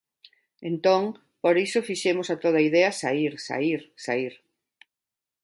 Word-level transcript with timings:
Entón, 0.69 1.03
por 1.43 1.55
iso 1.65 1.87
fixemos 1.89 2.27
a 2.29 2.35
toda 2.43 2.61
idea 2.69 2.91
saír, 3.01 3.33
saír, 3.47 3.79
saír. 4.05 4.33